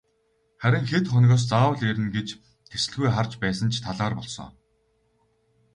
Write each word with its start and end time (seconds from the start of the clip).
Харин 0.61 0.85
хэд 0.91 1.05
хоногоос 1.09 1.43
заавал 1.47 1.81
ирнэ 1.89 2.09
гэж 2.15 2.27
тэсэлгүй 2.69 3.09
харж 3.13 3.31
байсан 3.43 3.69
ч 3.71 3.75
талаар 3.85 4.13
болсон. 4.19 4.49